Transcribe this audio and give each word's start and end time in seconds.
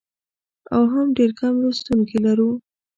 او 0.73 0.81
هم 0.93 1.07
ډېر 1.17 1.31
کم 1.39 1.53
لوستونکي 1.63 2.17
لرو. 2.25 2.49